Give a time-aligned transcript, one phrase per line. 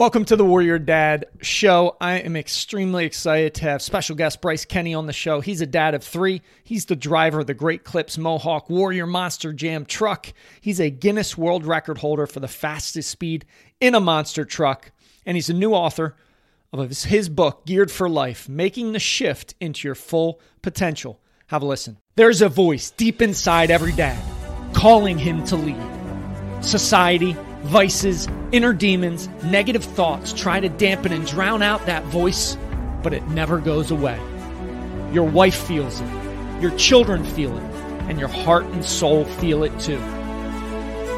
[0.00, 1.98] Welcome to the Warrior Dad Show.
[2.00, 5.42] I am extremely excited to have special guest Bryce Kenny on the show.
[5.42, 6.40] He's a dad of three.
[6.64, 10.32] He's the driver of the Great Clips Mohawk Warrior Monster Jam truck.
[10.62, 13.44] He's a Guinness World Record holder for the fastest speed
[13.78, 14.90] in a monster truck.
[15.26, 16.16] And he's a new author
[16.72, 21.20] of his, book, Geared for Life Making the Shift into Your Full Potential.
[21.48, 21.98] Have a listen.
[22.16, 24.18] There's a voice deep inside every dad
[24.72, 26.64] calling him to lead.
[26.64, 32.56] Society, vices, inner demons, negative thoughts try to dampen and drown out that voice,
[33.02, 34.18] but it never goes away.
[35.12, 36.08] Your wife feels it,
[36.60, 37.62] your children feel it,
[38.08, 40.00] and your heart and soul feel it too.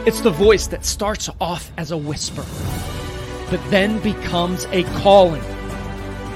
[0.05, 2.45] It's the voice that starts off as a whisper,
[3.51, 5.43] but then becomes a calling.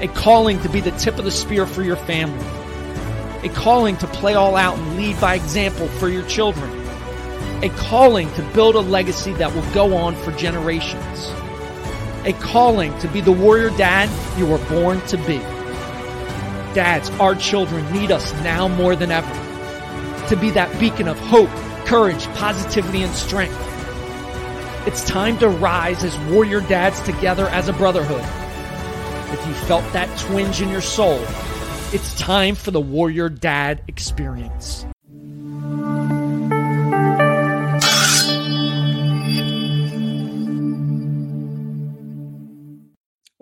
[0.01, 2.45] A calling to be the tip of the spear for your family.
[3.47, 6.86] A calling to play all out and lead by example for your children
[7.63, 11.31] a calling to build a legacy that will go on for generations.
[12.25, 15.39] A calling to be the warrior dad you were born to be.
[16.75, 20.27] Dads, our children need us now more than ever.
[20.27, 21.49] To be that beacon of hope,
[21.87, 23.57] courage, positivity, and strength.
[24.85, 28.23] It's time to rise as warrior dads together as a brotherhood.
[29.33, 31.19] If you felt that twinge in your soul,
[31.91, 34.85] it's time for the warrior dad experience.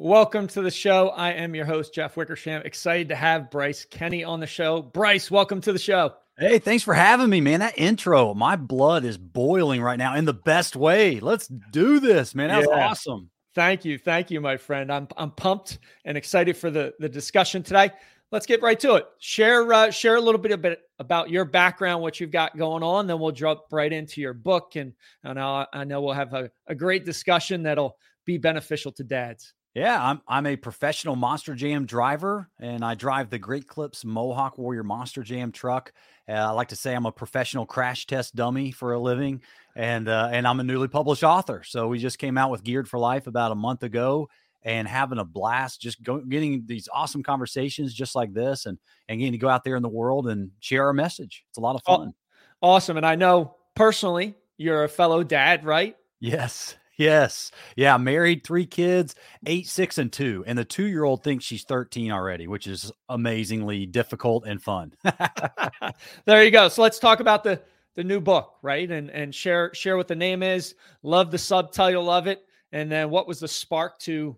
[0.05, 1.09] Welcome to the show.
[1.09, 2.61] I am your host, Jeff Wickersham.
[2.63, 4.83] Excited to have Bryce Kenny on the show.
[4.83, 6.13] Bryce, welcome to the show.
[6.37, 7.61] Hey, thanks for having me, man.
[7.61, 11.19] That intro, my blood is boiling right now in the best way.
[11.19, 12.49] Let's do this, man.
[12.49, 12.87] That was yeah.
[12.87, 13.31] awesome.
[13.55, 13.97] Thank you.
[13.97, 14.93] Thank you, my friend.
[14.93, 17.89] I'm I'm pumped and excited for the, the discussion today.
[18.31, 19.07] Let's get right to it.
[19.17, 22.83] Share uh, share a little bit, a bit about your background, what you've got going
[22.83, 24.75] on, then we'll jump right into your book.
[24.75, 29.03] And, and I, I know we'll have a, a great discussion that'll be beneficial to
[29.03, 29.55] dads.
[29.75, 34.57] Yeah, I'm I'm a professional Monster Jam driver, and I drive the Great Clips Mohawk
[34.57, 35.91] Warrior Monster Jam truck.
[36.29, 39.41] Uh, I like to say I'm a professional crash test dummy for a living,
[39.75, 41.61] and uh, and I'm a newly published author.
[41.65, 44.29] So we just came out with Geared for Life about a month ago,
[44.63, 48.77] and having a blast, just go, getting these awesome conversations just like this, and
[49.09, 51.43] and getting to go out there in the world and share our message.
[51.49, 52.13] It's a lot of fun.
[52.61, 55.97] Awesome, and I know personally you're a fellow dad, right?
[56.21, 56.77] Yes.
[56.97, 57.51] Yes.
[57.75, 57.97] Yeah.
[57.97, 60.43] Married, three kids, eight, six, and two.
[60.47, 64.93] And the two year old thinks she's 13 already, which is amazingly difficult and fun.
[66.25, 66.67] there you go.
[66.69, 67.61] So let's talk about the
[67.95, 68.89] the new book, right?
[68.89, 70.75] And and share share what the name is.
[71.03, 72.45] Love the subtitle of it.
[72.71, 74.37] And then what was the spark to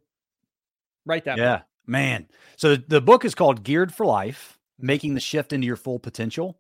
[1.06, 1.66] write that yeah, book?
[1.88, 2.28] man.
[2.56, 6.60] So the book is called Geared for Life, Making the Shift into Your Full Potential.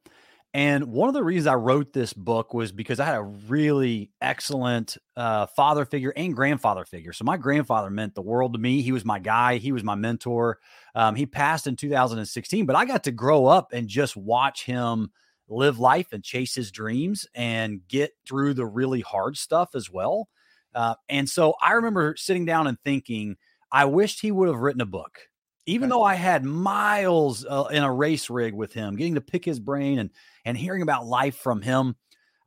[0.53, 4.12] And one of the reasons I wrote this book was because I had a really
[4.22, 7.13] excellent uh, father figure and grandfather figure.
[7.13, 8.81] So my grandfather meant the world to me.
[8.81, 9.58] He was my guy.
[9.58, 10.59] He was my mentor.
[10.96, 15.12] Um, he passed in 2016, but I got to grow up and just watch him
[15.50, 20.28] live life and chase his dreams and get through the really hard stuff as well.
[20.74, 23.35] Uh, and so I remember sitting down and thinking,
[23.72, 25.19] I wished he would have written a book
[25.67, 29.45] even though I had miles uh, in a race rig with him, getting to pick
[29.45, 30.09] his brain and
[30.45, 31.95] and hearing about life from him,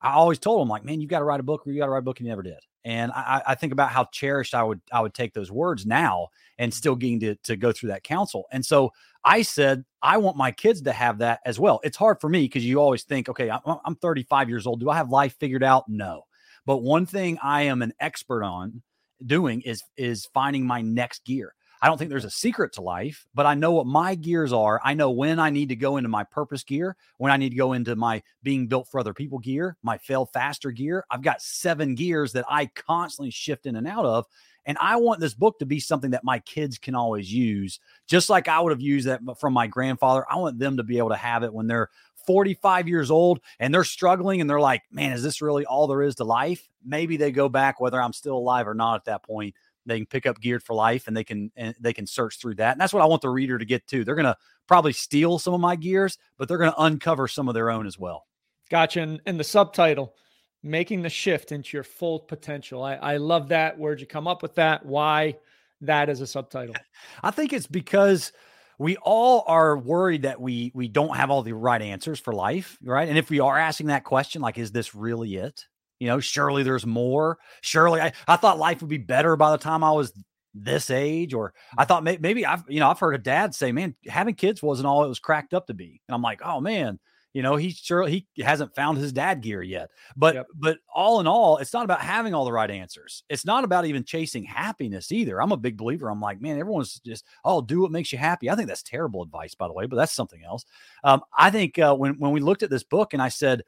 [0.01, 1.67] I always told him like, man, you got to write a book.
[1.67, 2.59] Or you got to write a book, and you never did.
[2.83, 6.29] And I, I, think about how cherished I would I would take those words now,
[6.59, 8.47] and still getting to to go through that counsel.
[8.53, 8.91] And so
[9.23, 11.81] I said, I want my kids to have that as well.
[11.85, 14.81] It's hard for me because you always think, okay, I'm, I'm 35 years old.
[14.81, 15.85] Do I have life figured out?
[15.89, 16.23] No.
[16.65, 18.81] But one thing I am an expert on
[19.27, 21.55] doing is is finding my next gear.
[21.83, 24.81] I don't think there's a secret to life, but I know what my gears are.
[24.85, 27.57] I know when I need to go into my purpose gear, when I need to
[27.57, 31.05] go into my being built for other people gear, my fail faster gear.
[31.11, 34.27] I've got seven gears that I constantly shift in and out of.
[34.67, 38.29] And I want this book to be something that my kids can always use, just
[38.29, 40.25] like I would have used that from my grandfather.
[40.31, 41.89] I want them to be able to have it when they're
[42.27, 46.03] 45 years old and they're struggling and they're like, man, is this really all there
[46.03, 46.69] is to life?
[46.85, 49.55] Maybe they go back, whether I'm still alive or not at that point,
[49.87, 52.55] they can pick up geared for life and they can and they can search through
[52.55, 54.37] that and that's what i want the reader to get to they're going to
[54.71, 57.89] probably steal some of my gears but they're going to uncover some of their own
[57.89, 58.27] as well.
[58.71, 60.15] Gotcha and, and the subtitle
[60.63, 62.85] making the shift into your full potential.
[62.85, 63.77] I, I love that.
[63.77, 64.87] Where'd you come up with that?
[64.87, 65.37] Why
[65.81, 66.77] that as a subtitle.
[67.23, 68.33] I think it's because
[68.79, 72.79] we all are worried that we we don't have all the right answers for life
[72.83, 73.09] right?
[73.09, 75.67] And if we are asking that question like is this really it
[76.01, 77.39] you know, surely there's more.
[77.63, 80.13] Surely I, I thought life would be better by the time I was
[80.55, 83.71] this age, or I thought may, maybe I've, you know, I've heard a dad say,
[83.73, 86.01] man, having kids wasn't all it was cracked up to be.
[86.09, 86.99] And I'm like, oh man,
[87.33, 89.91] You know, he sure he hasn't found his dad gear yet.
[90.17, 90.47] But Yep.
[90.57, 93.23] but all in all, it's not about having all the right answers.
[93.29, 95.41] It's not about even chasing happiness either.
[95.41, 96.11] I'm a big believer.
[96.11, 98.51] I'm like, man, everyone's just oh, do what makes you happy.
[98.51, 100.65] I think that's terrible advice, by the way, but that's something else.
[101.05, 103.63] Um, I think uh, when when we looked at this book and I said,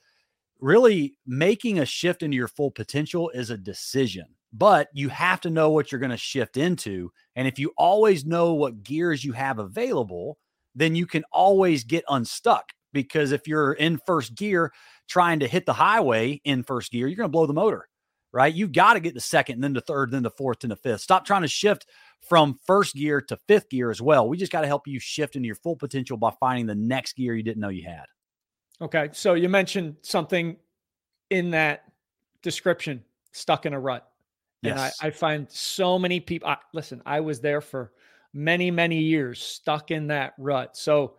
[0.62, 5.50] really making a shift into your full potential is a decision but you have to
[5.50, 7.10] know what you're going to shift into.
[7.36, 10.38] And if you always know what gears you have available,
[10.74, 12.72] then you can always get unstuck.
[12.92, 14.70] Because if you're in first gear
[15.08, 17.88] trying to hit the highway in first gear, you're going to blow the motor,
[18.32, 18.52] right?
[18.52, 21.00] You've got to get the second, then the third, then the fourth, and the fifth.
[21.00, 21.86] Stop trying to shift
[22.20, 24.28] from first gear to fifth gear as well.
[24.28, 27.16] We just got to help you shift into your full potential by finding the next
[27.16, 28.04] gear you didn't know you had.
[28.82, 29.08] Okay.
[29.12, 30.56] So you mentioned something
[31.30, 31.84] in that
[32.42, 34.08] description stuck in a rut.
[34.64, 34.98] And I, Yes.
[35.00, 36.48] I find so many people.
[36.48, 37.92] I, listen, I was there for
[38.32, 40.76] many, many years, stuck in that rut.
[40.76, 41.16] So,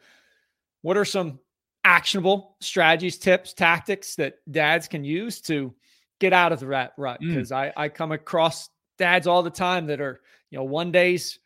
[0.82, 1.40] what are some
[1.84, 5.74] actionable strategies, tips, tactics that dads can use to
[6.20, 7.22] get out of the rat rut?
[7.22, 7.34] Mm.
[7.34, 11.40] Because I, I come across dads all the time that are, you know, one days,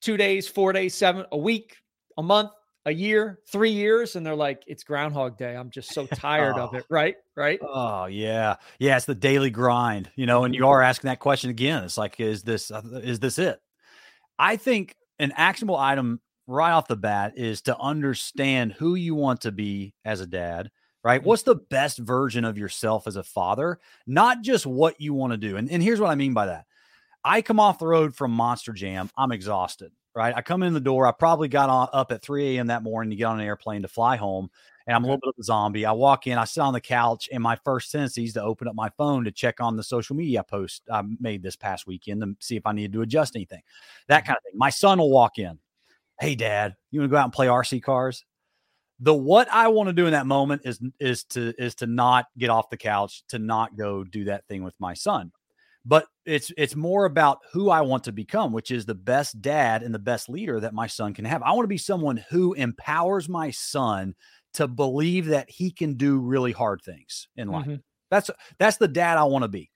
[0.00, 1.76] two days, four days, seven, a week,
[2.18, 2.50] a month,
[2.86, 5.54] a year, three years, and they're like, it's Groundhog Day.
[5.54, 6.78] I'm just so tired of Oh.
[6.78, 6.86] it.
[6.88, 7.16] Right.
[7.36, 7.58] Right.
[7.62, 8.96] Oh yeah, yeah.
[8.96, 10.44] It's the daily grind, you know.
[10.44, 11.84] And you are asking that question again.
[11.84, 13.60] It's like, is this uh, is this it?
[14.38, 19.42] I think an actionable item right off the bat is to understand who you want
[19.42, 20.70] to be as a dad.
[21.04, 21.20] Right?
[21.22, 21.24] Mhm.
[21.24, 23.78] What's the best version of yourself as a father?
[24.06, 25.56] Not just what you want to do.
[25.56, 26.64] And and here's what I mean by that.
[27.24, 29.10] I come off the road from Monster Jam.
[29.16, 29.92] I'm exhausted.
[30.14, 30.34] Right?
[30.36, 31.06] I come in the door.
[31.06, 32.66] I probably got on, up at 3 a.m.
[32.66, 34.50] that morning to get on an airplane to fly home
[34.90, 35.86] and I'm a little bit of a zombie.
[35.86, 38.66] I walk in, I sit on the couch, and my first tendency is to open
[38.66, 42.22] up my phone to check on the social media post I made this past weekend
[42.22, 43.62] to see if I needed to adjust anything,
[44.08, 44.26] that mm-hmm.
[44.26, 44.58] kind of thing.
[44.58, 45.60] My son will walk in,
[46.18, 48.24] Hey, dad, you want to go out and play RC cars?
[48.98, 52.26] The what I want to do in that moment is is to is to not
[52.36, 55.30] get off the couch, to not go do that thing with my son.
[55.84, 59.82] But it's it's more about who I want to become, which is the best dad
[59.82, 61.42] and the best leader that my son can have.
[61.42, 64.14] I want to be someone who empowers my son
[64.54, 67.68] to believe that he can do really hard things in life.
[67.68, 67.82] Mhm.
[68.10, 69.70] That's that's the dad I want to be.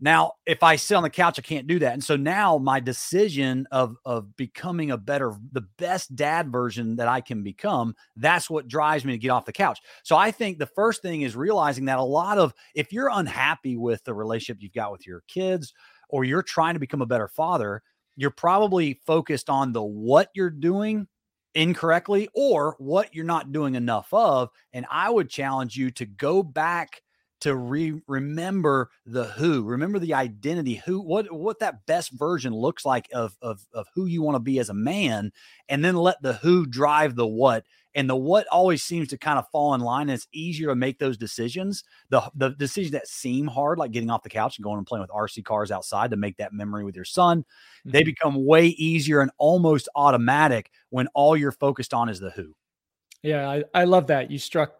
[0.00, 1.92] Now, if I sit on the couch, I can't do that.
[1.92, 7.08] And so now my decision of of becoming a better, the best dad version that
[7.08, 9.80] I can become, that's what drives me to get off the couch.
[10.02, 13.76] So I think the first thing is realizing that a lot of if you're unhappy
[13.76, 15.72] with the relationship you've got with your kids
[16.08, 17.82] or you're trying to become a better father,
[18.16, 21.06] you're probably focused on the what you're doing
[21.54, 24.50] incorrectly or what you're not doing enough of.
[24.72, 27.00] And I would challenge you to go back
[27.44, 32.84] to re- remember the who, remember the identity, who, what, what that best version looks
[32.84, 35.32] like of, of, of who you want to be as a man,
[35.68, 37.64] and then let the who drive the what.
[37.96, 40.08] And the what always seems to kind of fall in line.
[40.08, 41.84] And it's easier to make those decisions.
[42.08, 45.02] The the decisions that seem hard, like getting off the couch and going and playing
[45.02, 47.44] with RC cars outside to make that memory with your son,
[47.92, 48.06] they Mhm.
[48.06, 52.54] become way easier and almost automatic when all you're focused on is the who.
[53.22, 54.30] Yeah, I, I love that.
[54.30, 54.74] You struck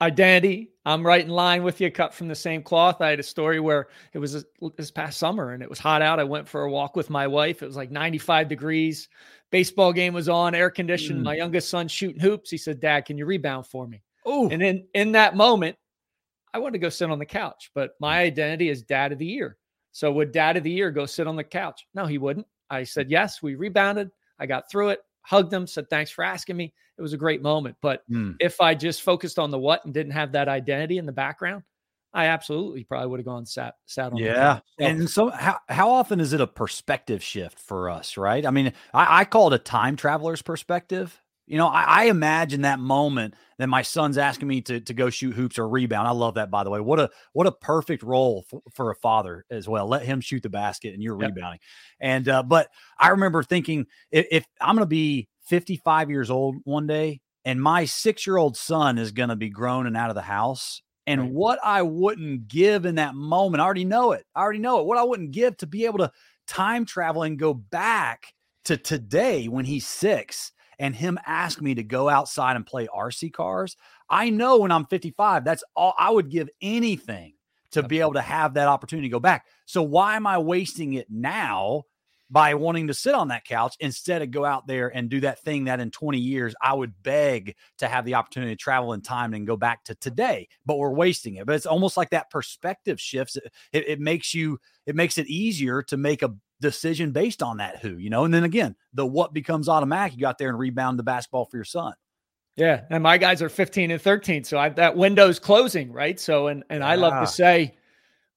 [0.00, 0.70] identity.
[0.84, 3.00] I'm right in line with you, cut from the same cloth.
[3.00, 4.44] I had a story where it was
[4.76, 6.20] this- past summer and it was hot out.
[6.20, 7.62] I went for a walk with my wife.
[7.62, 9.08] It was like 95 degrees.
[9.50, 11.20] Baseball game was on, air conditioned.
[11.20, 11.24] Mm.
[11.24, 12.50] My youngest son shooting hoops.
[12.50, 14.02] He said, Dad, can you rebound for me?
[14.24, 15.76] Oh, And in in that moment,
[16.52, 19.26] I wanted to go sit on the couch, but my identity is dad of the
[19.26, 19.56] year.
[19.92, 21.86] So would dad of the year go sit on the couch?
[21.94, 22.46] No, he wouldn't.
[22.70, 23.42] I said yes.
[23.42, 24.10] We rebounded.
[24.38, 25.00] I got through it.
[25.28, 25.66] Hugged him.
[25.66, 26.72] Said thanks for asking me.
[26.96, 27.76] It was a great moment.
[27.82, 28.32] But Hmm.
[28.40, 31.64] if I just focused on the what and didn't have that identity in the background,
[32.14, 34.16] I absolutely probably would have gone sat sat on.
[34.18, 34.60] Yeah.
[34.78, 38.46] So- And so how how often is it a perspective shift for us, right?
[38.46, 41.20] I mean, I, I call it a time traveler's perspective.
[41.48, 45.10] You know, I, I imagine that moment that my son's asking me to to go
[45.10, 46.06] shoot hoops or rebound.
[46.06, 46.80] I love that, by the way.
[46.80, 49.86] What a what a perfect role for, for a father as well.
[49.88, 51.32] Let him shoot the basket and you're Yep.
[51.32, 51.60] rebounding.
[52.00, 56.56] And uh, but I remember thinking if, if I'm going to be 55 years old
[56.64, 60.10] one day and my six year old son is going to be grown and out
[60.10, 60.82] of the house.
[61.06, 61.30] And Right.
[61.30, 64.26] what I wouldn't give in that moment, I already know it.
[64.34, 64.86] I already know it.
[64.86, 66.12] What I wouldn't give to be able to
[66.46, 68.34] time travel and go back
[68.66, 73.32] to today when he's six and him ask me to go outside and play RC
[73.32, 73.76] cars.
[74.08, 77.34] I know when I'm 55, that's all I would give anything
[77.72, 79.46] to be able to have that opportunity to go back.
[79.66, 81.84] So why am I wasting it now
[82.30, 85.40] by wanting to sit on that couch instead of go out there and do that
[85.40, 89.00] thing that in 20 years I would beg to have the opportunity to travel in
[89.00, 91.46] time and go back to today, but we're wasting it.
[91.46, 93.36] But it's almost like that perspective shifts.
[93.36, 97.58] It, it, it makes you, it makes it easier to make a decision based on
[97.58, 100.14] that who, you know, and then again, the what becomes automatic.
[100.14, 101.94] You got there and rebound the basketball for your son.
[102.56, 106.18] Yeah, and my guys are 15 and 13, so I, that window's closing, right?
[106.18, 107.76] So, and and I love to say,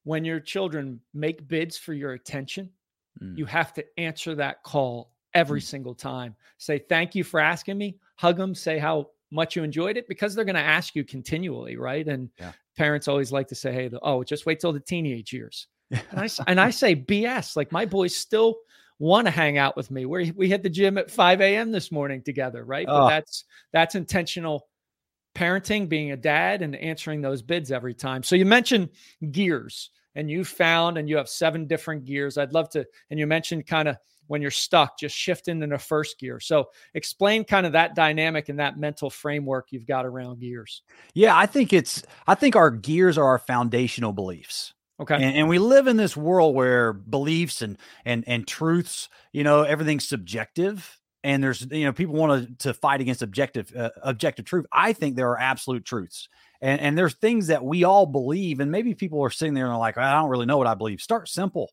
[0.04, 2.70] when your children make bids for your attention,
[3.22, 3.36] mm.
[3.36, 5.64] you have to answer that call every mm.
[5.64, 6.36] single time.
[6.58, 7.98] Say thank you for asking me.
[8.16, 8.54] Hug them.
[8.54, 12.08] Say how much you enjoyed it because they're going to ask you continually, right?
[12.08, 12.52] And yeah.
[12.78, 16.20] parents always like to say, "Hey, the, oh, just wait till the teenage years." And
[16.20, 17.56] I and I say BS.
[17.56, 18.58] Like my boys still
[19.00, 20.06] want to hang out with me.
[20.06, 21.72] We we hit the gym at 5 a.m.
[21.72, 22.86] this morning together, right?
[22.88, 23.02] Oh.
[23.02, 24.68] But that's that's intentional
[25.36, 28.24] parenting, being a dad, and answering those bids every time.
[28.24, 28.90] So you mentioned
[29.32, 32.38] gears, and you found and you have seven different gears.
[32.38, 36.18] I'd love to, and you mentioned kind of when you're stuck, just shifting into first
[36.18, 36.40] gear.
[36.40, 40.84] So explain kind of that dynamic and that mental framework you've got around gears.
[41.14, 44.74] Yeah, I think it's I think our gears are our foundational beliefs.
[45.02, 45.16] Okay.
[45.16, 49.64] And, and, we live in this world where beliefs and and and truths, you know,
[49.64, 51.00] everything's subjective.
[51.24, 54.66] And there's, you know, people want to, to fight against objective uh, objective truth.
[54.72, 56.30] I think there are absolute truths,
[56.62, 58.60] and and there's things that we all believe.
[58.60, 60.76] And maybe people are sitting there and they're like, I don't really know what I
[60.76, 61.02] believe.
[61.02, 61.72] Start simple,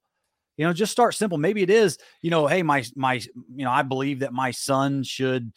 [0.57, 1.39] you know, just start simple.
[1.39, 3.15] Maybe it is, you know, hey, my my,
[3.55, 5.53] you know, I believe that my son should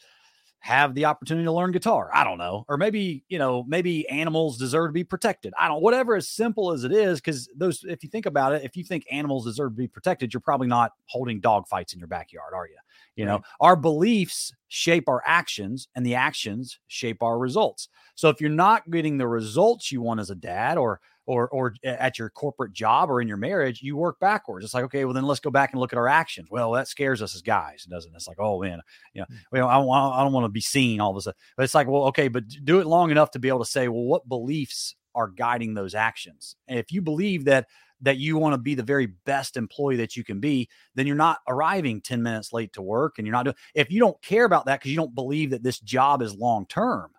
[0.62, 2.08] have the opportunity to learn guitar.
[2.14, 2.64] I don't know.
[2.68, 5.52] Or maybe, you know, maybe animals deserve to be protected.
[5.58, 8.62] I don't whatever as simple as it is cuz those if you think about it,
[8.62, 11.98] if you think animals deserve to be protected, you're probably not holding dog fights in
[11.98, 12.76] your backyard, are you?
[13.16, 17.88] You know, our beliefs shape our actions and the actions shape our results.
[18.14, 21.74] So if you're not getting the results you want as a dad or or or
[21.84, 24.64] at your corporate job or in your marriage, you work backwards.
[24.64, 26.48] It's like, okay, well then let's go back and look at our actions.
[26.50, 28.16] Well, that scares us as guys, doesn't it?
[28.16, 28.80] It's like, oh man,
[29.14, 29.38] you know, mm.
[29.52, 31.38] well, I, I don't want to be seen all of a sudden.
[31.56, 33.88] But it's like, well, okay, but do it long enough to be able to say,
[33.88, 36.56] well, what beliefs are guiding those actions?
[36.68, 37.66] And if you believe that
[38.02, 41.14] that you want to be the very best employee that you can be, then you're
[41.14, 44.44] not arriving 10 minutes late to work and you're not doing if you don't care
[44.44, 47.12] about that because you don't believe that this job is long term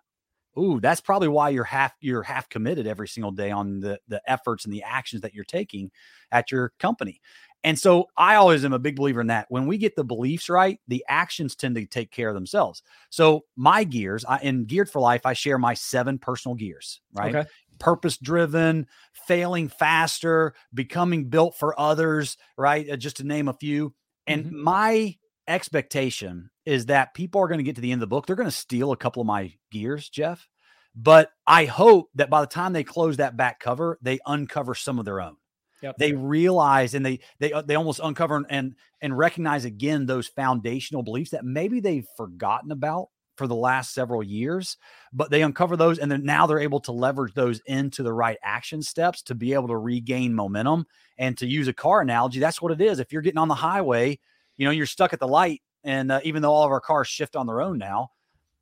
[0.58, 4.22] ooh, that's probably why you're half you're half committed every single day on the the
[4.26, 5.90] efforts and the actions that you're taking
[6.32, 7.20] at your company.
[7.64, 9.46] And so I always am a big believer in that.
[9.48, 12.82] When we get the beliefs right, the actions tend to take care of themselves.
[13.08, 17.34] So my gears, I, in Geared for Life, I share my seven personal gears, right?
[17.34, 17.48] Okay.
[17.78, 18.86] Purpose driven,
[19.26, 22.88] failing faster, becoming built for others, right?
[22.88, 23.94] Uh, just to name a few.
[24.26, 24.62] And mm-hmm.
[24.62, 25.16] my
[25.48, 28.26] expectation is that people are going to get to the end of the book.
[28.26, 30.48] They're going to steal a couple of my gears, Jeff.
[30.94, 34.98] But I hope that by the time they close that back cover, they uncover some
[34.98, 35.36] of their own.
[35.82, 35.96] Yep.
[35.98, 41.02] They realize and they they uh, they almost uncover and and recognize again those foundational
[41.02, 44.78] beliefs that maybe they've forgotten about for the last several years,
[45.12, 48.38] but they uncover those and then now they're able to leverage those into the right
[48.42, 50.86] action steps to be able to regain momentum.
[51.18, 52.98] And to use a car analogy, that's what it is.
[52.98, 54.18] If you're getting on the highway
[54.56, 55.62] you know, you're stuck at the light.
[55.82, 58.10] And uh, even though all of our cars shift on their own now,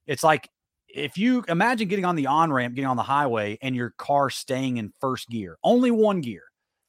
[0.07, 0.49] it's like
[0.89, 4.31] if you imagine getting on the on ramp, getting on the highway, and your car
[4.31, 6.43] staying in first gear, only one gear,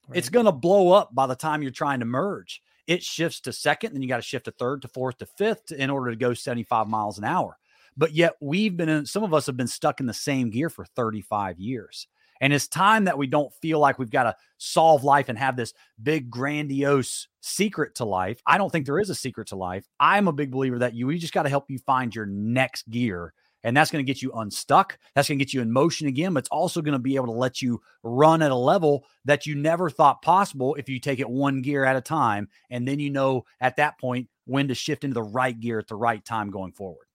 [0.07, 0.17] right.
[0.17, 2.61] it's going to blow up by the time you're trying to merge.
[2.85, 5.71] It shifts to second, then you got to shift to third, to fourth, to fifth
[5.71, 7.57] in order to go 75 miles an hour.
[7.95, 10.69] But yet we've been in, some of us have been stuck in the same gear
[10.69, 12.07] for 35 years.
[12.43, 15.55] And it's time that we don't feel like we've got to solve life and have
[15.55, 18.41] this big, grandiose secret to life.
[18.45, 19.87] I don't think there is a secret to life.
[19.97, 22.89] I'm a big believer that you we just got to help you find your next
[22.89, 23.33] gear.
[23.63, 24.99] And that's going to get you unstuck.
[25.15, 27.27] That's going to get you in motion again, but it's also going to be able
[27.27, 31.21] to let you run at a level that you never thought possible if you take
[31.21, 32.49] it one gear at a time.
[32.69, 35.87] And then you know at that point when to shift into the right gear at
[35.87, 37.07] the right time going forward.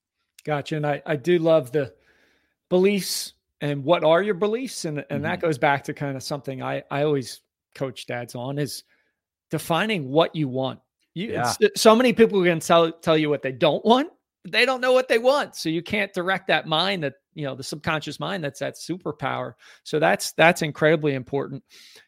[0.44, 0.76] Gotcha.
[0.76, 1.92] And I, I do love the
[2.70, 4.84] beliefs and what are your beliefs?
[4.84, 5.22] And and mm-hmm.
[5.22, 7.40] that goes back to kind of something i i always
[7.74, 8.84] coach dads on is
[9.50, 10.80] defining what you want.
[11.14, 11.52] You yeah.
[11.76, 14.10] so many people can tell tell you what they don't want
[14.44, 15.56] but they don't know what they want.
[15.56, 19.54] So you can't direct that mind that you know the subconscious mind that's that superpower.
[19.82, 21.64] So that's that's incredibly important.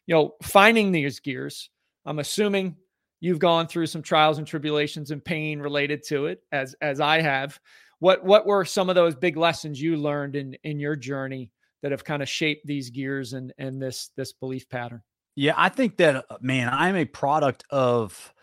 [0.06, 1.70] You know finding these gears
[2.06, 2.76] i'm assuming
[3.20, 7.20] you've gone through some trials and tribulations and pain related to it as as i
[7.20, 7.58] have
[8.00, 11.52] what what were some of those big lessons you learned in in your journey
[11.82, 15.02] that have kind of shaped these gears and and this this belief pattern?
[15.36, 18.34] Yeah, I think that uh, man, I'm a product of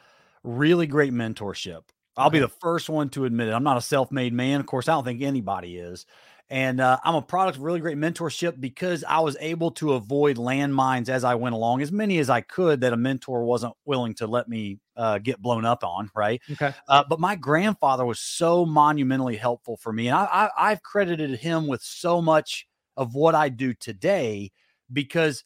[0.43, 1.81] really great mentorship.
[2.15, 3.51] I'll be the first one to admit it.
[3.51, 4.59] I'm not a self-made man.
[4.59, 6.07] Of course, I don't think anybody is.
[6.49, 10.37] And uh, I'm a product of really great mentorship because I was able to avoid
[10.37, 14.13] landmines as I went along, as many as I could that a mentor wasn't willing
[14.15, 16.09] to let me uh, get blown up on.
[16.15, 16.41] Right.
[16.49, 16.73] Okay.
[16.87, 20.07] Uh, but my grandfather was so monumentally helpful for me.
[20.07, 24.51] And I, I, I've credited him with so much of what I do today
[24.91, 25.43] because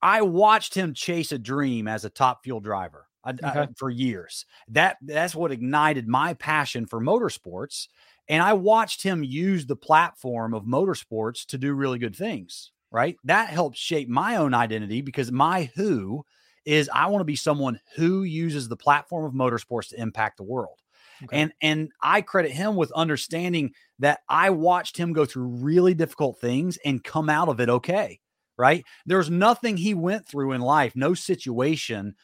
[0.00, 3.06] I watched him chase a dream as a top fuel driver.
[3.24, 3.60] I, okay.
[3.60, 4.46] I, for years.
[4.68, 7.88] That that's what ignited my passion for motorsports
[8.28, 13.16] And I watched him use the platform of motorsports to do really good things, right?
[13.24, 16.24] That helped shape my own identity because my who
[16.64, 20.42] is I want to be someone who uses the platform of motorsports to impact the
[20.42, 20.78] world.
[21.24, 21.40] Okay.
[21.40, 26.38] And and I credit him with understanding that I watched him go through really difficult
[26.38, 28.20] things and come out of it okay.
[28.56, 28.84] Right?
[29.06, 32.16] There's nothing he went through in life, no situation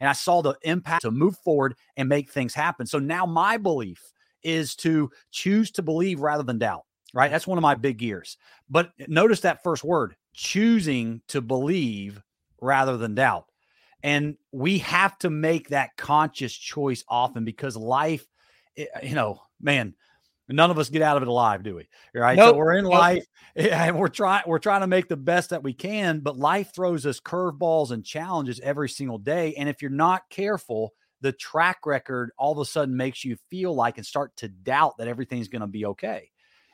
[0.00, 2.86] and I saw the impact to move forward and make things happen.
[2.86, 4.02] So now my belief
[4.42, 7.30] is to choose to believe rather than doubt, right?
[7.30, 8.36] That's one of my big gears.
[8.68, 12.22] But notice that first word choosing to believe
[12.60, 13.46] rather than doubt.
[14.02, 18.26] And we have to make that conscious choice often because life,
[18.76, 19.94] eh, you know, man,
[20.50, 21.88] none of us get out of it alive, do we?
[22.14, 22.36] Right.
[22.36, 22.54] Nope.
[22.54, 23.24] So we're in life
[23.56, 27.06] and we're trying we're trying to make the best that we can, but life throws
[27.06, 29.54] us curveballs and challenges every single day.
[29.54, 33.74] And if you're not careful, the track record all of a sudden makes you feel
[33.74, 36.30] like and start to doubt that everything's going to be okay.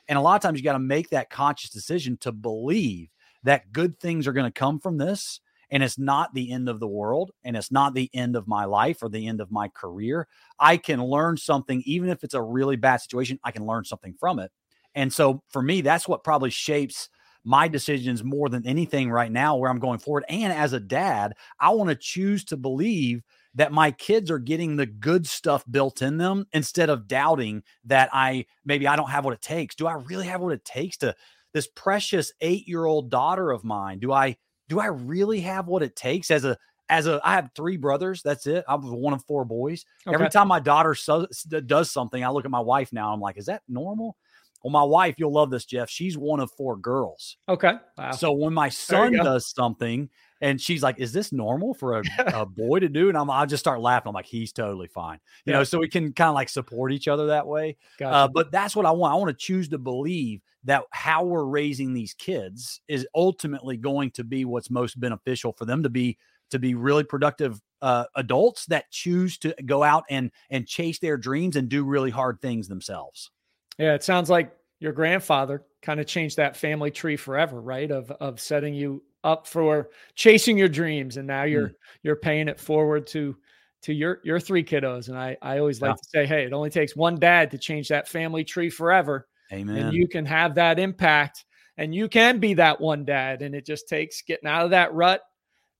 [0.07, 3.09] And a lot of times you got to make that conscious decision to believe
[3.43, 5.41] that good things are going to come from this.
[5.69, 8.65] And it's not the end of the world and it's not the end of my
[8.65, 10.27] life or the end of my career.
[10.59, 14.13] I can learn something, even if it's a really bad situation, I can learn something
[14.19, 14.51] from it.
[14.95, 17.09] And so for me, that's what probably shapes
[17.43, 20.25] my decisions more than anything right now where I'm going forward.
[20.27, 23.21] And as a dad, I want to choose to believe
[23.55, 28.09] that my kids are getting the good stuff built in them instead of doubting that
[28.11, 29.75] I maybe I don't have what it takes.
[29.75, 31.15] Do I really have what it takes to
[31.53, 33.99] this precious 8-year-old daughter of mine?
[33.99, 34.37] Do I
[34.69, 36.57] do I really have what it takes as a
[36.89, 38.63] as a I have three brothers, that's it.
[38.67, 39.85] I'm one of four boys.
[40.05, 40.13] Okay.
[40.13, 41.27] Every time my daughter so,
[41.65, 44.15] does something, I look at my wife now, I'm like, is that normal?
[44.63, 45.89] Well, my wife, you'll love this, Jeff.
[45.89, 47.37] She's one of four girls.
[47.47, 47.73] Okay.
[47.97, 48.11] Wow.
[48.11, 50.09] So when my son does something,
[50.41, 53.45] and she's like, "Is this normal for a, a boy to do?" And I'm, I
[53.45, 54.09] just start laughing.
[54.09, 55.59] I'm like, "He's totally fine," you yeah.
[55.59, 55.63] know.
[55.63, 57.77] So we can kind of like support each other that way.
[57.97, 58.15] Gotcha.
[58.15, 59.13] Uh, but that's what I want.
[59.13, 64.11] I want to choose to believe that how we're raising these kids is ultimately going
[64.11, 66.17] to be what's most beneficial for them to be
[66.49, 71.17] to be really productive uh, adults that choose to go out and and chase their
[71.17, 73.31] dreams and do really hard things themselves.
[73.77, 77.89] Yeah, it sounds like your grandfather kind of changed that family tree forever, right?
[77.89, 81.75] Of of setting you up for chasing your dreams and now you're mm.
[82.03, 83.35] you're paying it forward to
[83.81, 85.95] to your your three kiddos and i i always like yeah.
[85.95, 89.75] to say hey it only takes one dad to change that family tree forever amen
[89.75, 91.45] and you can have that impact
[91.77, 94.93] and you can be that one dad and it just takes getting out of that
[94.93, 95.21] rut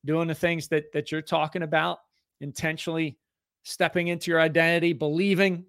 [0.03, 1.99] doing the things that that you're talking about
[2.41, 3.17] intentionally
[3.63, 5.63] stepping into your identity believing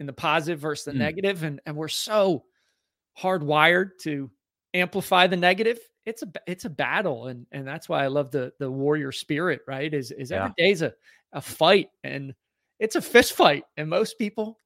[0.00, 0.98] in the positive versus the mm.
[0.98, 2.44] negative and and we're so
[3.18, 4.30] hardwired to
[4.74, 8.52] amplify the negative it's a it's a battle and and that's why I love the
[8.60, 9.92] the warrior spirit, right?
[9.92, 10.66] Is is every yeah.
[10.66, 10.94] day's a
[11.32, 12.32] a fight and
[12.78, 14.60] it's a fist fight and most people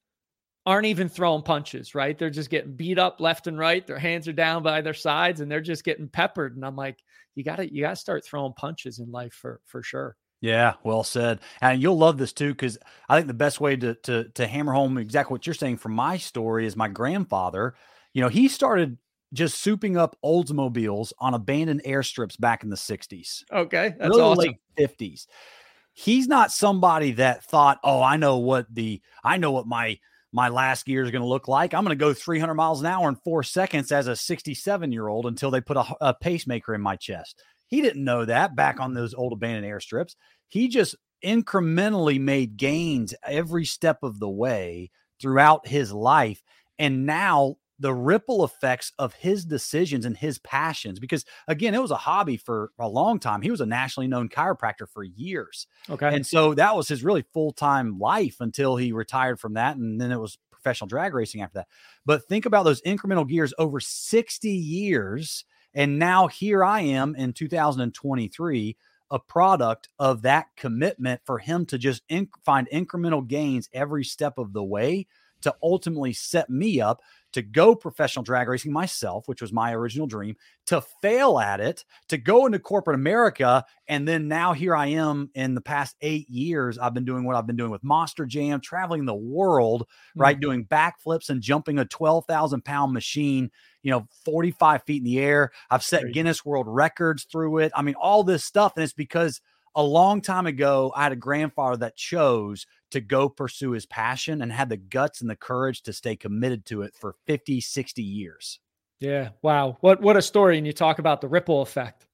[0.66, 2.16] aren't even throwing punches, right?
[2.16, 3.85] They're just getting beat up left and right.
[3.87, 6.99] Their hands are down by their sides and they're just getting peppered and I'm like
[7.35, 10.16] you got to you got to start throwing punches in life for for sure.
[10.40, 11.40] Yeah, well said.
[11.61, 14.72] And you'll love this too because I think the best way to to to hammer
[14.72, 17.74] home exactly what you're saying from my story is my grandfather.
[18.14, 18.96] You know, he started
[19.33, 23.44] just souping up Oldsmobiles on abandoned airstrips back in the 60s.
[23.53, 23.94] Okay.
[23.98, 24.38] That's really awesome.
[24.79, 25.26] late 50s.
[25.92, 29.98] He's not somebody that thought, "Oh, I know what the I know what my
[30.33, 31.74] my last gear is going to look like.
[31.74, 35.50] I'm going to go 300 miles an hour in 4 seconds as a 67-year-old until
[35.50, 39.15] they put a, a pacemaker in my chest." He didn't know that back on those
[39.15, 40.17] old abandoned airstrips.
[40.49, 46.43] He just incrementally made gains every step of the way throughout his life.
[46.81, 51.91] And now the ripple effects of his decisions and his passions because again it was
[51.91, 56.15] a hobby for a long time he was a nationally known chiropractor for years okay
[56.15, 60.13] and so that was his really full-time life until he retired from that and then
[60.13, 61.69] it was professional drag racing after that
[62.05, 67.33] but think about those incremental gears over 60 years and now here i am in
[67.33, 68.77] 2023
[69.11, 74.39] a product of that commitment for him to just inc- find incremental gains every step
[74.39, 75.07] of the way
[75.43, 77.01] to ultimately set me up
[77.33, 81.85] to go professional drag racing myself, which was my original dream, to fail at it,
[82.09, 83.65] to go into corporate America.
[83.89, 86.79] And then now here I am in the past eight years.
[86.79, 90.21] I've been doing what I've been doing with Monster Jam, traveling the world, mm-hmm.
[90.21, 90.41] right?
[90.41, 93.51] Doing backflips and jumping a 12,000 pound machine,
[93.83, 95.51] you know, 45 feet in the air.
[95.71, 97.73] I've set Guinness World Records through it.
[97.75, 98.73] I mean, all this stuff.
[98.77, 99.40] And it's because
[99.75, 104.43] a long time ago, I had a grandfather that chose to go pursue his passion
[104.43, 108.03] and had the guts and the courage to stay committed to it for 50, 60
[108.03, 108.59] years.
[108.99, 109.31] Yeah.
[109.43, 109.79] Wow.
[109.81, 110.59] What what a story.
[110.59, 112.07] And you talk about the ripple effect,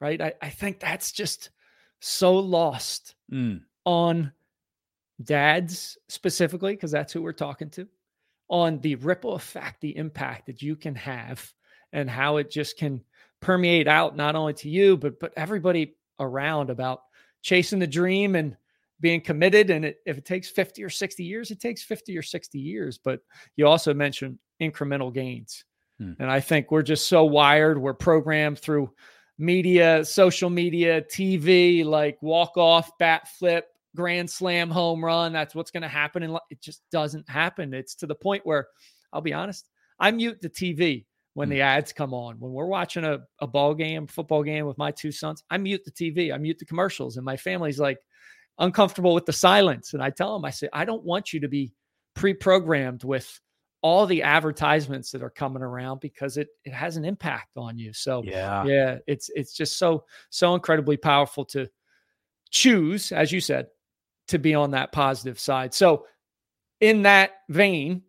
[0.00, 0.20] right?
[0.20, 1.50] I, I think that's just
[2.00, 3.60] so lost Mm.
[3.84, 4.32] on
[5.22, 7.88] dads specifically, because that's who we're talking to,
[8.48, 11.52] on the ripple effect, the impact that you can have
[11.92, 13.02] and how it just can
[13.40, 17.02] permeate out not only to you, but but everybody around about
[17.42, 18.56] chasing the dream and
[19.00, 19.70] being committed.
[19.70, 22.98] And it, if it takes 50 or 60 years, it takes 50 or 60 years.
[22.98, 23.20] But
[23.56, 25.64] you also mentioned incremental gains.
[25.98, 26.12] Hmm.
[26.18, 28.90] And I think we're just so wired, we're programmed through
[29.38, 35.32] media, social media, TV, like walk off, bat flip, grand slam, home run.
[35.32, 36.22] That's what's going to happen.
[36.22, 37.74] And it just doesn't happen.
[37.74, 38.68] It's to the point where
[39.12, 41.54] I'll be honest, I mute the TV when Hmm.
[41.54, 42.38] the ads come on.
[42.38, 45.82] When we're watching a, a ball game, football game with my two sons, I mute
[45.84, 47.16] the TV, I mute the commercials.
[47.16, 47.98] And my family's like
[48.58, 49.94] uncomfortable with the silence.
[49.94, 51.72] And I tell them, I say, I don't want you to be
[52.14, 53.40] pre programmed with
[53.82, 57.92] all the advertisements that are coming around because it, it has an impact on you.
[57.92, 58.64] So, Yeah.
[58.64, 61.68] yeah, it's it's just so so incredibly powerful to
[62.50, 63.66] choose, as you said,
[64.28, 65.74] to be on that positive side.
[65.74, 66.06] So,
[66.80, 68.02] in that vein,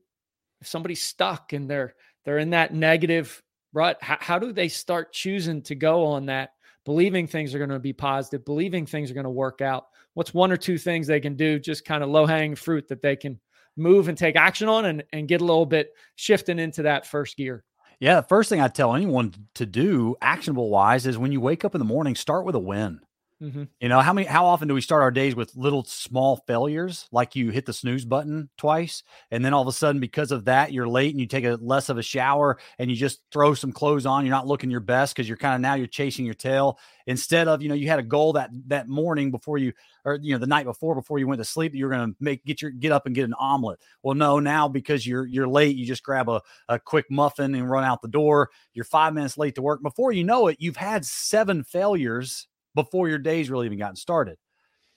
[0.62, 3.42] if somebody's stuck and they're they're in that negative
[3.74, 6.52] rut, how, how do they start choosing to go on that,
[6.86, 9.88] believing things are going to be positive, believing things are going to work out?
[10.14, 13.02] What's one or two things they can do, just kind of low hanging fruit that
[13.02, 13.40] they can
[13.78, 17.38] move and take action on and, and get a little bit shifting into that first
[17.38, 17.64] gear?
[18.00, 18.22] Yeah.
[18.22, 21.76] The first thing I tell anyone to do, actionable wise, is when you wake up
[21.76, 23.02] in the morning, start with a win.
[23.42, 23.64] Mm-hmm.
[23.80, 27.08] You know, how many how often do we start our days with little small failures
[27.14, 30.44] like you hit the snooze button twice and then all of a sudden because of
[30.46, 33.54] that you're late and you take a less of a shower and you just throw
[33.54, 36.26] some clothes on, you're not looking your best cuz you're kind of now you're chasing
[36.26, 39.72] your tail instead of, you know, you had a goal that that morning before you
[40.04, 42.44] or you know the night before before you went to sleep you're going to make
[42.44, 43.80] get your get up and get an omelet.
[44.04, 47.72] Well, no, now because you're you're late, you just grab a a quick muffin and
[47.72, 48.50] run out the door.
[48.74, 49.82] You're 5 minutes late to work.
[49.82, 54.38] Before you know it, you've had 7 failures before your day's really even gotten started.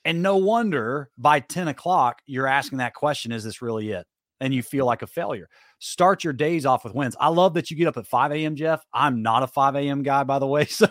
[0.05, 4.07] And no wonder by 10 o'clock, you're asking that question Is this really it?
[4.41, 5.49] And you feel like a failure.
[5.79, 7.17] Start your days off with wins.
[7.21, 8.85] I love that you get up at 5 a.m., Jeff.
[8.93, 10.03] I'm not a 5 a.m.
[10.03, 10.67] guy, by the way.
[10.71, 10.89] So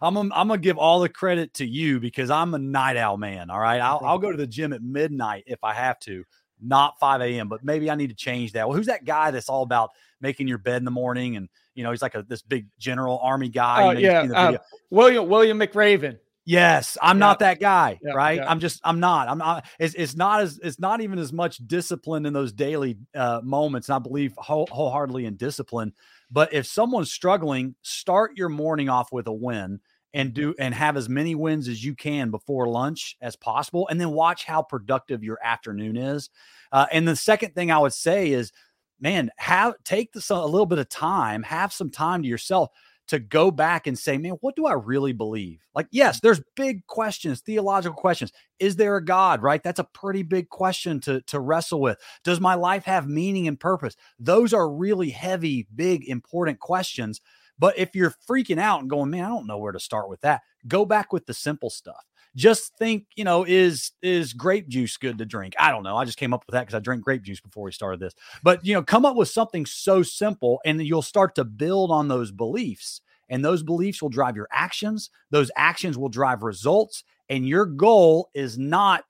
[0.00, 3.18] I'm, I'm going to give all the credit to you because I'm a night owl
[3.18, 3.50] man.
[3.50, 3.80] All right.
[3.80, 6.24] I'll, I'll go to the gym at midnight if I have to,
[6.58, 8.66] not 5 a.m., but maybe I need to change that.
[8.66, 9.90] Well, who's that guy that's all about
[10.22, 11.36] making your bed in the morning?
[11.36, 13.92] And, you know, he's like a, this big general army guy.
[13.92, 14.58] You know, yeah, the uh.
[14.90, 16.18] William William McRaven.
[16.48, 17.26] Yes, I'm Yeah.
[17.26, 18.36] not that guy, Yeah, right?
[18.38, 18.48] yeah.
[18.48, 19.28] I'm just I'm not.
[19.28, 22.98] I'm not it's, it's not as it's not even as much discipline in those daily
[23.14, 23.88] uh moments.
[23.88, 25.92] And I believe whole, wholeheartedly in discipline.
[26.30, 29.80] But if someone's struggling, start your morning off with a win
[30.14, 34.00] and do and have as many wins as you can before lunch as possible and
[34.00, 36.30] then watch how productive your afternoon is.
[36.70, 38.52] Uh, and the second thing I would say is
[39.00, 42.70] man, have take this a little bit of time, have some time to yourself
[43.08, 45.60] to go back and say, man, what do I really believe?
[45.74, 48.32] Like, yes, there's big questions, theological questions.
[48.58, 49.42] Is there a God?
[49.42, 49.62] Right?
[49.62, 51.98] That's a pretty big question to, to wrestle with.
[52.24, 53.96] Does my life have meaning and purpose?
[54.18, 57.20] Those are really heavy, big, important questions.
[57.58, 60.20] But if you're freaking out and going, man, I don't know where to start with
[60.22, 62.04] that, go back with the simple stuff.
[62.36, 65.54] Just think, you know, is is grape juice good to drink?
[65.58, 65.96] I don't know.
[65.96, 68.14] I just came up with that because I drank grape juice before we started this.
[68.42, 72.08] But you know, come up with something so simple, and you'll start to build on
[72.08, 73.00] those beliefs.
[73.28, 75.10] And those beliefs will drive your actions.
[75.30, 77.02] Those actions will drive results.
[77.28, 79.04] And your goal is not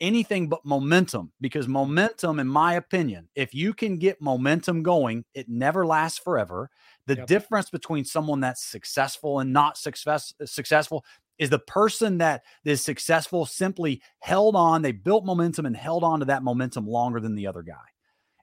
[0.00, 5.48] anything but momentum because momentum, in my opinion, if you can get momentum going, it
[5.48, 6.70] never lasts forever.
[7.06, 7.26] The Yep.
[7.26, 11.04] difference between someone that's successful and not success, successful
[11.40, 16.20] is the person that is successful simply held on, they built momentum and held on
[16.20, 17.74] to that momentum longer than the other guy.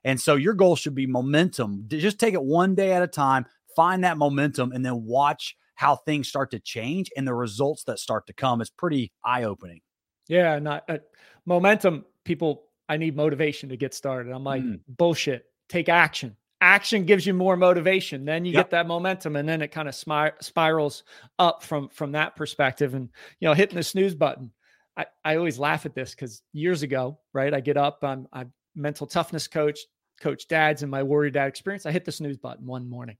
[0.04, 1.84] And so your goal should be momentum.
[1.86, 5.94] Just take it one day at a time, find that momentum, and then watch how
[5.94, 8.60] things start to change and the results that start to come.
[8.60, 9.80] It's pretty eye opening.
[10.26, 10.98] Yeah, not uh,
[11.46, 12.04] momentum.
[12.24, 14.32] People, I need motivation to get started.
[14.32, 14.80] I'm like, Mm.
[14.88, 15.44] bullshit.
[15.68, 16.36] Take action.
[16.60, 18.24] Action gives you more motivation.
[18.24, 18.64] Then you Yep.
[18.66, 21.04] get that momentum, and then it kind of smi- spirals
[21.38, 22.94] up from from that perspective.
[22.94, 23.08] And
[23.40, 24.50] you know, hitting the snooze button.
[24.96, 27.54] I, I always laugh at this because years ago, right?
[27.54, 28.02] I get up.
[28.02, 29.78] I'm I'm mental toughness coach,
[30.20, 31.86] coach dads and my warrior dad experience.
[31.86, 33.16] I hit the snooze button one morning.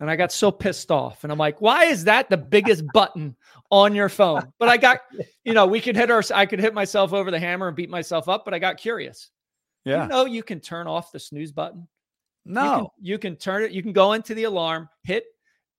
[0.00, 1.22] And I got so pissed off.
[1.22, 3.36] And I'm like, why is that the biggest button
[3.70, 4.52] on your phone?
[4.58, 5.00] But I got,
[5.44, 7.88] you know, we could hit our, I could hit myself over the hammer and beat
[7.88, 9.30] myself up, but I got curious.
[9.84, 10.02] Yeah.
[10.02, 11.86] You know, you can turn off the snooze button.
[12.46, 12.92] You can, no.
[13.00, 15.24] you can turn it, you can go into the alarm, hit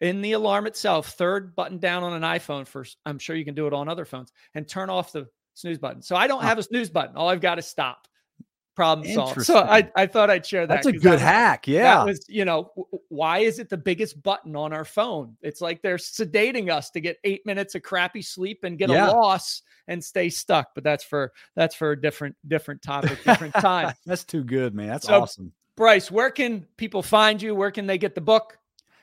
[0.01, 2.97] in the alarm itself, third button down on an iPhone first.
[3.05, 6.01] I'm sure you can do it on other phones and turn off the snooze button.
[6.01, 7.15] So I don't have a snooze button.
[7.15, 8.07] All I've got is stop.
[8.75, 9.45] Problem solved.
[9.45, 10.83] So I, I thought I'd share that.
[10.83, 11.67] That's a good that hack.
[11.67, 11.95] Yeah.
[11.95, 12.71] That was, you know,
[13.07, 15.37] why is it the biggest button on our phone?
[15.41, 19.09] It's like they're sedating us to get eight minutes of crappy sleep and get yeah.
[19.09, 20.75] a loss and stay stuck.
[20.75, 23.93] But that's for that's for a different different topic, different time.
[24.05, 24.89] that's too good, man.
[24.89, 25.53] That's so, awesome.
[25.75, 27.53] Bryce, where can people find you?
[27.53, 28.57] Where can they get the book?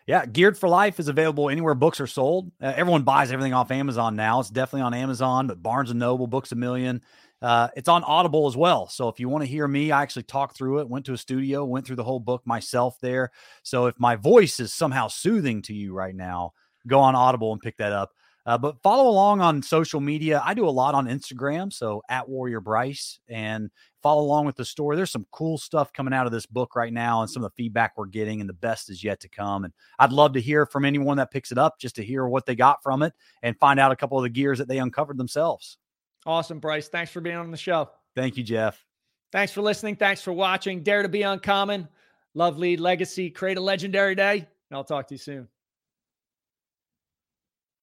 [0.06, 2.50] Yeah, Geared for Life is available anywhere books are sold.
[2.60, 4.40] Uh, everyone buys everything off Amazon now.
[4.40, 7.02] It's definitely on Amazon, but Barnes and Noble, Books a Million.
[7.40, 8.88] Uh, it's on Audible as well.
[8.88, 11.18] So if you want to hear me, I actually talked through it, went to a
[11.18, 13.30] studio, went through the whole book myself there.
[13.62, 16.52] So if my voice is somehow soothing to you right now,
[16.86, 18.10] go on Audible and pick that up.
[18.44, 20.42] Uh, but follow along on social media.
[20.44, 23.70] I do a lot on Instagram, so at Warrior Bryce, and
[24.02, 24.96] follow along with the story.
[24.96, 27.62] There's some cool stuff coming out of this book right now, and some of the
[27.62, 29.64] feedback we're getting, and the best is yet to come.
[29.64, 32.44] And I'd love to hear from anyone that picks it up, just to hear what
[32.46, 35.18] they got from it and find out a couple of the gears that they uncovered
[35.18, 35.78] themselves.
[36.26, 36.88] Awesome, Bryce.
[36.88, 37.90] Thanks for being on the show.
[38.16, 38.84] Thank you, Jeff.
[39.30, 39.96] Thanks for listening.
[39.96, 40.82] Thanks for watching.
[40.82, 41.88] Dare to be uncommon.
[42.34, 44.38] Love, lead, legacy, create a legendary day.
[44.38, 45.48] And I'll talk to you soon.